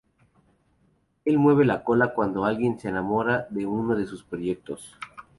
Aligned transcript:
Él 1.25 1.37
mueve 1.37 1.63
la 1.63 1.83
cola 1.83 2.15
cuando 2.15 2.43
alguien 2.43 2.79
se 2.79 2.89
enamora 2.89 3.45
de 3.51 3.67
uno 3.67 3.93
de 3.95 4.07
sus 4.07 4.23
proyectos. 4.23 4.97